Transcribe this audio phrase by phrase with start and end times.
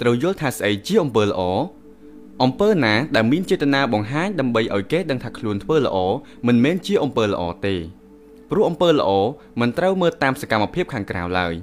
[0.00, 1.40] ត្រូវយល់ថាស្អីជាអំពើល្អ
[2.42, 5.96] អំពើណាដែលមានចេតនាបង្ហាញដើម្បីឲ្យគេដឹងថាខ្លួនធ្វើល្អ
[6.46, 7.74] មិនមែនជាអំពើល្អទេ
[8.50, 9.10] ព្រោះអំពើល្អ
[9.60, 11.54] មិនត្រូវមើលតាមសកម្មភាពខាងក្រៅឡើយ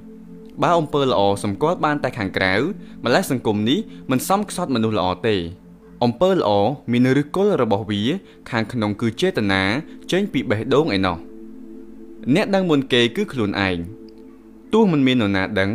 [0.63, 2.53] បើអំពើល្អសម្គាល់បានតែខាងក្រៅ
[3.03, 3.79] ម្លេះសង្គមនេះ
[4.11, 5.35] មិនសមខ្សត់មនុស្សល្អទេ
[6.03, 6.49] អំពើល្អ
[6.91, 8.01] មានឫសគល់របស់វា
[8.49, 9.63] ខាងក្នុងគឺចេតនា
[10.11, 11.17] ចេញពីបេះដូងឯណោះ
[12.35, 13.77] អ្នកដឹងមុនគេគឺខ្លួនឯង
[14.73, 15.71] ទោះមិនមាននរណាដឹង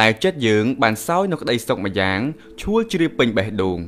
[0.00, 2.20] តែចិត្តយើងបានសោយនៅក្តីសុខមួយយ៉ាង
[2.60, 3.78] ឈួលជ្រាបពេញបេះដូង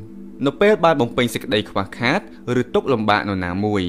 [0.46, 2.20] នៅពេលបានបំពេញសេចក្តីខ្វះខាត
[2.60, 3.82] ឬទុក្ខលំបាកនរណាមួយ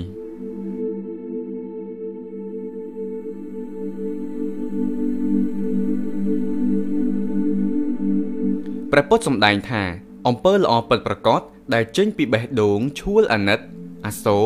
[8.92, 9.84] ព្រះពុទ្ធសម្ដែងថា
[10.28, 11.42] អំពើល្អពិតប្រាកដ
[11.74, 13.60] ដែលចេញពីបេះដូងឈួលអាណិត
[14.06, 14.46] អាសូរ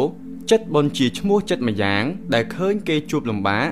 [0.49, 3.67] ចិត្តបនជាឈ្មោះចិត្តម្យ៉ាង ដែលឃើញគេជួបលំបាក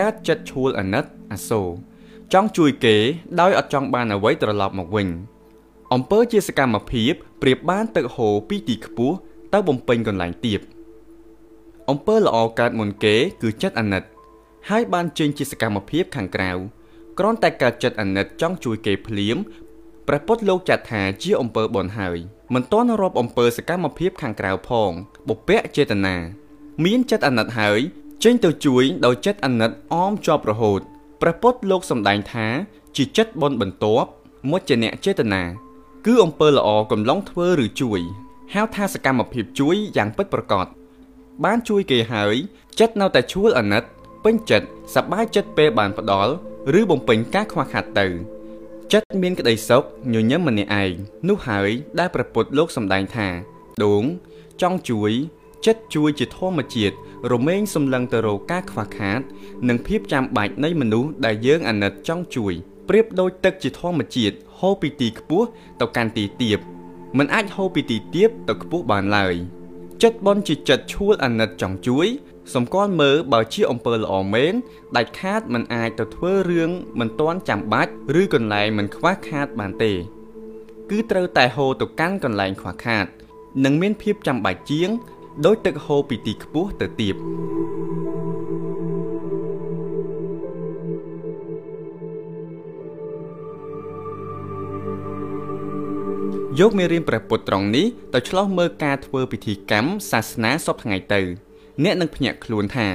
[0.00, 1.68] កើតចិត្តឈួលអាណិតអាសូរ
[2.32, 2.96] ចង់ជួយគេ
[3.40, 5.08] ដោយអត់ចង់បានអ្វីត្រឡប់មកវិញ
[5.92, 9.16] អំពើជាសកម្មភាពប្រៀបបានទឹកហូរពីទីខ្ពស់
[9.52, 10.60] ទៅបំពេញកន្លែងទាប
[11.90, 14.02] អំពើល្អកើតមុនគេគឺចិត្តអាណិត
[14.68, 16.50] ហើយបានចេញជាសកម្មភាពខាងក្រៅ
[17.18, 19.36] គ្រាន់តែកើតចិត្តអាណិតចង់ជួយគេភ្លាម
[20.08, 22.18] ព្រះពុទ្ធលោកចាត់ថាជាអំពើបុណ្យហើយ
[22.54, 24.90] មិនទាន់រាប់អំពើសកម្មភាពខាងក្រៅផង
[25.28, 26.16] បុព្វចេតនា
[26.84, 27.80] មានចិត្តអាណិតហើយ
[28.24, 30.82] ចេញទៅជួយដោយចិត្តអាណិតអមជាប់រហូត
[31.24, 32.46] ព្រះពុទ្ធលោកសម្ដែងថា
[32.96, 34.08] ជាចិត្តបុណ្យបន្ទាប់
[34.50, 35.42] មុចអ្នកចេតនា
[36.06, 38.00] គឺអំពើល្អកំឡុងធ្វើឬជួយ
[38.54, 40.66] ហៅថាសកម្មភាពជួយយ៉ាងពិតប្រាកដ
[41.44, 42.34] បានជួយគេហើយ
[42.78, 43.82] ចិត្តនៅតែឈួលអាណិត
[44.24, 46.32] ពេញចិត្តសប្បាយចិត្តពេលបានផ្ដល់
[46.78, 48.06] ឬបំពេញការខ្វះខាតទៅ
[48.92, 49.82] ចិត្តមានក្តីសុខ
[50.12, 50.92] ញញឹមម្នាក់ឯង
[51.28, 53.28] នោះហើយដែលព្រះពុទ្ធលោកសម្ដែងថា
[53.84, 54.04] ដួង
[54.62, 55.12] ចង់ជួយ
[55.66, 56.94] ចិត្តជួយជាធម្មជាតិ
[57.32, 59.20] រមែងសំឡឹងទៅរកការខ្វះខាត
[59.68, 62.52] និងភាពចាំបាច់នៃមនុស្សដែលយើងអាណិតចង់ជួយ
[62.88, 65.46] ប្រៀបដូចទឹកជាធម្មជាតិហូរពីទីខ្ពស់
[65.80, 66.58] ទៅកាន់ទីទាប
[67.18, 69.34] มันអាចហូរពីទីទាបទៅខ្ពស់បានឡើយ
[70.02, 72.06] ចិត្តបនជាចិត្តឈួលអាណិតចង់ជួយ
[72.54, 74.54] សម្គាល់មើលបើជាអំពើល្អមែន
[74.96, 79.92] ដាច់ខាតមិនអាចទៅធ្វើរឿងមិនទាន់ចាំបាច់ឬកន្លែងមិនខ្វះខាតបានទេ
[80.90, 83.06] គឺត្រូវតែហូរទៅកាន់កន្លែងខ្វះខាត
[83.64, 84.90] និងមានភាពចាំបាច់ជាង
[85.46, 87.16] ដោយទឹកហូរពីទីខ្ពស់ទៅទាប
[96.60, 101.20] យកមេរៀនព្រះពុទ្ធត្រង់នេះទៅឆ្លោះមើលការធ្វើពិធីកម្មសាសនាសពថ្ងៃទៅ
[101.84, 102.88] អ្នកនឹងភ្ញាក់ខ្លួនថា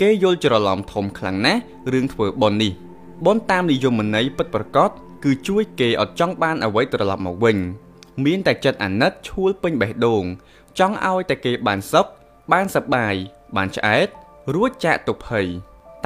[0.00, 1.60] គេយល់ច្រឡំធំខ្លាំងណាស់
[1.92, 2.72] រឿងធ្វើបុណ្យនេះ
[3.26, 4.90] បុណ្យតាមនិយមន័យពិតប្រាកដ
[5.24, 7.56] គឺជួយគេអត់ចង់បានអ្វីត្រឡប់មកវិញ
[8.24, 10.24] មានតែចិត្តអាណិតឈួលពេញបេះដូង
[10.78, 12.06] ចង់ឲ្យតែគេបានសុខ
[12.52, 13.14] បានសប្បាយ
[13.56, 14.08] បានឆ្អែត
[14.54, 15.46] រួចចាកទុក្ខភ័យ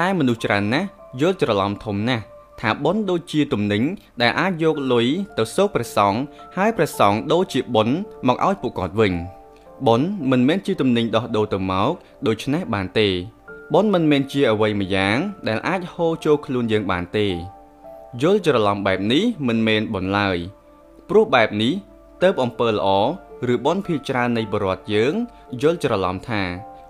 [0.01, 0.89] តែមនុស្សច្រើនណាស់
[1.21, 2.25] យល់ច្រឡំធំណាស់
[2.61, 3.83] ថាបុណ្យដូចជាទំនិញ
[4.23, 5.07] ដែលអាចយកលុយ
[5.39, 6.21] ទៅសោកព្រះសង្ឃ
[6.57, 7.95] ហើយព្រះសង្ឃដូចជាបុណ្យ
[8.27, 9.15] មកឲ្យពួកគាត់វិញ។
[9.87, 11.93] បុណ្យមិនមែនជាទំនិញដោះដូរទៅមក
[12.27, 13.09] ដូច្នេះបានទេ
[13.75, 15.17] បុណ្យមិនមែនជាអ្វីម្យ៉ាង
[15.49, 17.27] ដែលអាចហូរចូលខ្លួនយើងបានទេ
[18.23, 20.37] យល់ច្រឡំបែបនេះមិនមែនបុណ្យឡើយ
[21.09, 21.73] ព្រោះបែបនេះ
[22.23, 22.89] ទៅអំពើល្អ
[23.54, 25.14] ឬបុណ្យភាច្រើននៃបរិវត្តយើង
[25.62, 26.42] យល់ច្រឡំថា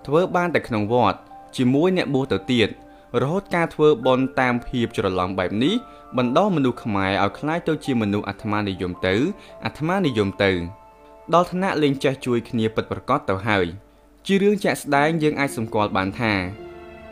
[0.08, 1.20] ធ្វើបានតែក្នុងវត្ត
[1.58, 2.70] ជាមួយអ្នកបួសទៅទៀត
[3.22, 5.76] រហូតការធ្វើបុណ្យតាមភាពច្រឡំបែបនេះ
[6.18, 9.16] បណ្ដោះមនុស្សខ្មែរឲ្យคล้ายទៅជាមនុស្សអាត្មានិយមទៅ
[9.66, 10.52] អាត្មានិយមទៅ
[11.34, 13.66] ដល់ថ្នាក់លេងចេះជួយគ្នាពិតប្រាកដទៅហើយ
[14.26, 16.34] ជារឿងជាក់ស្ដែងយើងអាចសម្គាល់បានថា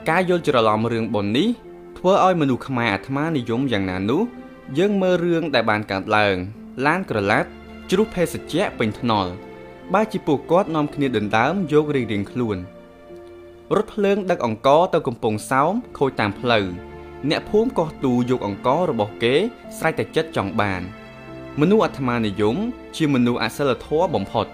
[0.09, 1.50] ការយល់ច្រឡំរឿងបុណ្យនេះ
[1.97, 4.22] ធ្វើឲ្យមនុស្សខ្មែរអាត្មានិយមយ៉ាងណានោះ
[4.78, 6.35] យើងមើលរឿងដែលបានកើតឡើង
[6.85, 7.50] ឡានក្រឡាត់
[7.91, 9.33] ជ្រុះភេសជ្ជៈពេញថ្នល់
[9.95, 12.59] បើជាពួកគាត់នាំគ្នាដណ្ដើមយករៀងរៀងខ្លួន
[13.77, 16.66] រថភ្លើងដឹកអង្ករទៅកំពង់សោមខូចតាមផ្លូវ
[17.31, 19.34] អ្នកភូមិកោះទូយកអង្កររបស់គេ
[19.78, 20.83] ស្រេចតែចិត្តចង់បាន។
[21.60, 22.57] មនុស្សអាត្មានិយម
[22.97, 24.47] ជាមនុស្សអសិលធម៌បំផុត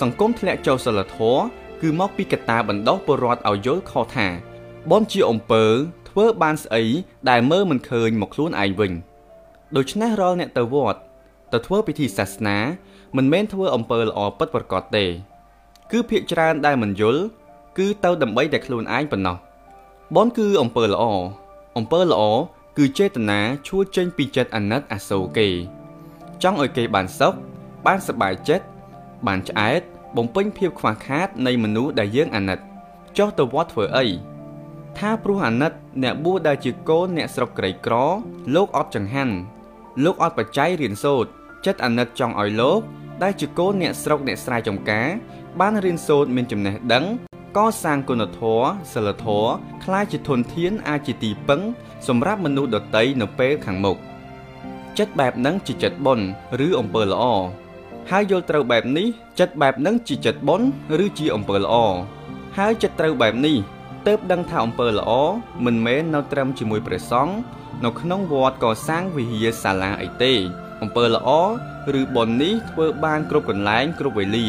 [0.00, 1.40] សង្គមធ្លាក់ចុះសិលធម៌
[1.80, 4.28] គឺមកពីកត្តាបណ្ដោះពលរដ្ឋឲ្យយល់ខុសថា
[4.90, 5.64] បនជាអំពើ
[6.08, 6.84] ធ្វើបានស្អី
[7.30, 8.92] ដែលមើលមិនឃើញមកខ្លួនឯងវិញ
[9.76, 11.00] ដូច្នេះរាល់អ្នកទៅវត្ត
[11.54, 12.58] ទៅធ្វើពិធីសាសនា
[13.16, 15.04] មិនមែនធ្វើអំពើល្អពិតប្រាកដទេ
[15.92, 17.22] គឺភាកច្រើនដែលមិនយល់
[17.78, 19.36] គឺទៅដើម្បីតែខ្លួនឯងប៉ុណ្ណោះ
[20.16, 21.04] បនគឺអំពើល្អ
[21.78, 22.22] អំពើល្អ
[22.78, 25.48] គឺចេតនាឈួរចេញពីចិត្តអាណិតអាសូរគេ
[26.42, 27.34] ចង់ឲ្យគេបានសុខ
[27.86, 28.66] បានសប្បាយចិត្ត
[29.26, 29.80] បានឆ្អែត
[30.16, 32.58] បំពេញភាពខ្វះខាតនៃមនុស្សដែលយើងអាណិត
[33.18, 34.06] ចុះទៅវត្តធ្វើអី
[34.98, 35.72] ថាព្រោះអាណិត
[36.02, 37.94] អ្នកបួសដែលជាកូនអ្នកស្រុកក្រីក្រ
[38.54, 39.34] លោកអត់ចង្ហាន់
[40.04, 41.30] លោកអត់បច្ច័យរៀនសូត្រ
[41.65, 42.81] ចិត្តអាណិតចង់ឲ្យលោក
[43.23, 45.07] ដែលជាកូនអ្នកស្រុកអ្នកស្រែចម្ការ
[45.59, 47.05] បានរៀនសូត្រមានចំណេះដឹង
[47.57, 49.51] កសាងគុណធម៌សិលធម៌
[49.83, 51.61] คล้ายជាធនធានអាចជាទីពឹង
[52.07, 53.97] សម្រាប់មនុស្សដទៃនៅពេលខាងមុខ
[54.97, 56.25] ចិត្តបែបហ្នឹងជាចិត្តបុណ្យ
[56.65, 57.23] ឬអំពើល្អ
[58.09, 59.07] ហើយយល់ត្រូវបែបនេះ
[59.39, 60.67] ចិត្តបែបហ្នឹងជាចិត្តបុណ្យ
[61.05, 61.75] ឬជាអំពើល្អ
[62.57, 63.57] ហើយចិត្តត្រូវបែបនេះ
[64.07, 65.11] ទើបដឹងថាអំពើល្អ
[65.65, 67.35] មិនមែននៅត្រឹមជាមួយព្រះសង្ឃ
[67.85, 70.33] នៅក្នុងវត្តកសាងវិហារសាលាអីទេ
[70.84, 71.30] អំពើល្អ
[72.00, 74.46] ឬបុណ្យនេះធ្វើបានគ្រប់កន្លែងគ្រប់វេលា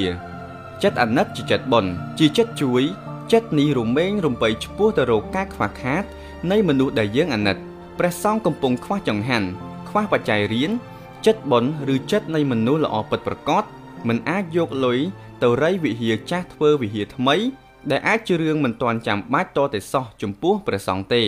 [0.83, 2.83] ចិត្តអាណិតជាចិត្តបុណ្យជាចិត្តជួយ
[3.31, 6.03] ចិត្តនេះរមែងរំបីឆ្ពោះទៅរកការខ្វះខាត
[6.51, 7.57] នៃមនុស្សដែលយើងអាណិត
[7.99, 9.47] ព្រះសង្ឃកំពុងខ្វះចង្ហាន់
[9.89, 10.71] ខ្វះបច្ច័យរៀន
[11.25, 13.63] ចិត្តបុណ្យឬចិត្តនៃមនុស្សល្អពិតប្រាកដ
[14.07, 14.99] មិនអាចយកលុយ
[15.43, 17.35] ទៅរៃវិហារចាស់ធ្វើវិហារថ្មី
[17.91, 21.23] ដែលអាចជារឿងមិនទាន់ចាំបាច់តតែសោះចំពោះព្រះសង្ឃទេ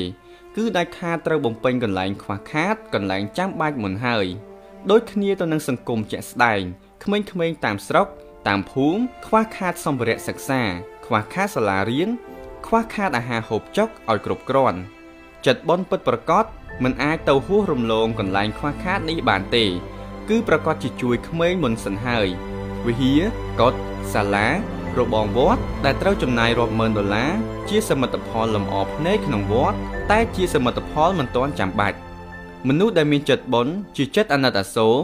[0.55, 4.25] គឺដាច់ខាតត្រូវបំពេញកន្លែងខ្វះខាតកន្លែងចាំបាច់មុនហើយ
[4.91, 6.61] ដូចគ្នាទៅនឹងសង្គមជាក់ស្ដែង
[7.03, 8.07] ក្មេងៗតាមស្រុក
[8.47, 10.61] តាមភូមិខ្វះខាតសម្ភារៈសិក្សា
[11.05, 12.09] ខ្វះខាតសាលារៀន
[12.67, 14.79] ខ្វះខាតអាហារហូបចុកឲ្យគ្រប់គ្រាន់
[15.45, 16.45] ចិត្តបនពិតប្រកប
[16.83, 19.65] មិនអាចទៅហួសរំលងកន្លែងខ្វះខាតនេះបានទេ
[20.29, 22.27] គឺប្រកាសជាជួយក្មេងមុនសិនហើយ
[22.87, 23.21] វិហារ
[23.59, 23.77] កុដិ
[24.13, 24.47] សាលា
[24.99, 27.31] របងវត្តដែលត្រូវចំណាយរាប់ម៉ឺនដុល្លារ
[27.69, 29.77] ជាសមិទ្ធផលលម្អភ្នែកក្នុងវត្ត
[30.11, 31.97] តែជាសមិទ្ធផលមិនទាន់ចាំបាច់
[32.67, 34.95] មនុស្សដែលមានចិត្តបុណ្យជាចិត្តអាណិតអាសូរ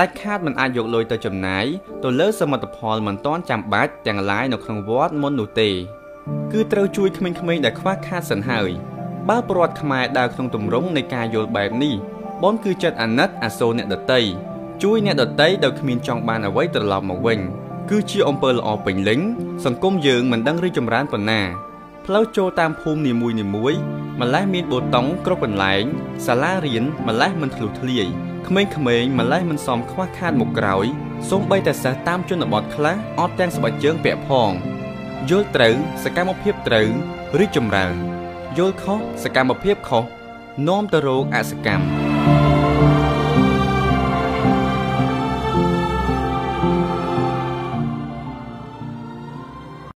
[0.00, 1.64] ដាច់ខាតមិនអាចយកលុយទៅចំណាយ
[2.02, 5.70] ទៅលើសមិទ្ធផលមិនទាន់ចាំបាច់ទាំងឡាយនៅក្នុងវត្តមុននោះទេ
[6.52, 8.70] គឺត្រូវជួយក្មេងៗដែលខ្វះខាតសិនហើយ
[9.28, 11.94] បើប្រវត្តិខ្មែរដើរក្នុងទម្រង់នៃការយល់បែបនេះ
[12.42, 14.20] បនគឺចិត្តអាណិតអាសូរអ្នកដតី
[14.82, 17.38] ជួយអ្នកដតីដោយគ្មានចង់បានអ្វីត្រឡប់មកវិញ
[17.90, 19.20] គឺជាអំពើល្អពេញលេញ
[19.64, 21.40] សង្គមយើងមិនដឹងរីចម្រើនប៉ុណ្ណា
[22.06, 23.74] ផ្លូវចូលតាមភូមិនីមួយនីមួយ
[24.20, 25.84] ម្លេះមានបូតុងគ្រប់កន្លែង
[26.26, 28.06] សាលារៀនម្លេះមិនធ្លុះធ្លាយ
[28.48, 30.86] ក្មេងៗម្លេះមិនសមខ្វះខាតមុខក្រោយ
[31.30, 34.50] សូម្បីតែសិស្សតាមជនបទខ្លះអត់ទាំងស្បែកជើងពាក់ផង
[35.30, 36.88] យល់ត្រូវសកម្មភាពត្រូវ
[37.38, 37.94] រីកចម្រើន
[38.58, 40.04] យល់ខុសសកម្មភាពខុស
[40.68, 42.01] នាំទៅរោគអសកម្ម